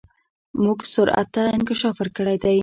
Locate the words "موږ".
0.63-0.79